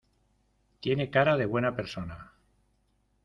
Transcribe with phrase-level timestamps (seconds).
[0.79, 2.31] Tiene cara de buena persona.